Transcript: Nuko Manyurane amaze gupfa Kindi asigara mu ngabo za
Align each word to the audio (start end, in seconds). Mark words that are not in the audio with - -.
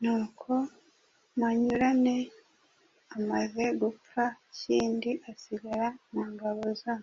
Nuko 0.00 0.50
Manyurane 1.38 2.16
amaze 3.16 3.64
gupfa 3.80 4.22
Kindi 4.58 5.10
asigara 5.30 5.86
mu 6.12 6.22
ngabo 6.32 6.64
za 6.80 6.94